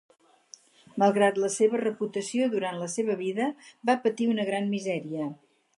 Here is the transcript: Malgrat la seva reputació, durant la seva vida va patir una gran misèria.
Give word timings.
Malgrat 1.03 1.37
la 1.43 1.51
seva 1.57 1.81
reputació, 1.83 2.49
durant 2.57 2.81
la 2.85 2.91
seva 2.97 3.21
vida 3.23 3.53
va 3.91 4.01
patir 4.07 4.33
una 4.35 4.49
gran 4.51 4.71
misèria. 4.77 5.35